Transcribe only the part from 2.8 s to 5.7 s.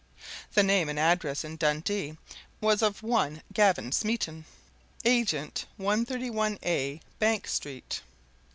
of one Gavin Smeaton, Agent,